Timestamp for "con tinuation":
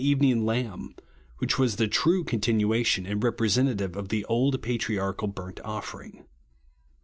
2.23-3.07